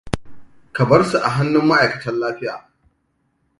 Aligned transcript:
Ka 0.75 0.83
barsu 0.89 1.17
a 1.27 1.29
hannun 1.35 1.67
ma'aikatan 1.69 2.15
lafiya. 2.21 2.55